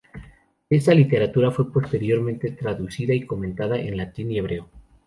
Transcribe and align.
Esta 0.71 0.95
literatura 0.95 1.51
fue 1.51 1.71
posteriormente 1.71 2.49
traducida 2.53 3.13
y 3.13 3.23
comentada 3.27 3.77
en 3.77 3.97
latín 3.97 4.31
y 4.31 4.39
hebreo. 4.39 4.67